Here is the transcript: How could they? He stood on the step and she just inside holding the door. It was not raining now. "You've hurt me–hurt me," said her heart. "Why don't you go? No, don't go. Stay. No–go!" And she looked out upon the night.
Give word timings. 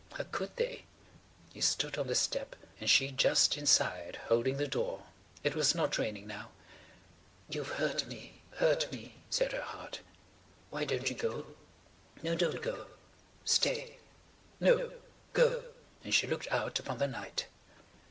How 0.13 0.23
could 0.23 0.55
they? 0.55 0.85
He 1.53 1.61
stood 1.61 1.95
on 1.95 2.07
the 2.07 2.15
step 2.15 2.55
and 2.79 2.89
she 2.89 3.11
just 3.11 3.55
inside 3.55 4.15
holding 4.29 4.57
the 4.57 4.67
door. 4.67 5.03
It 5.43 5.53
was 5.53 5.75
not 5.75 5.99
raining 5.99 6.25
now. 6.25 6.49
"You've 7.47 7.73
hurt 7.73 8.07
me–hurt 8.07 8.91
me," 8.91 9.21
said 9.29 9.51
her 9.51 9.61
heart. 9.61 9.99
"Why 10.71 10.85
don't 10.85 11.07
you 11.07 11.15
go? 11.15 11.45
No, 12.23 12.33
don't 12.33 12.63
go. 12.63 12.87
Stay. 13.45 13.99
No–go!" 14.59 15.65
And 16.03 16.11
she 16.15 16.25
looked 16.25 16.47
out 16.47 16.79
upon 16.79 16.97
the 16.97 17.05
night. 17.07 17.45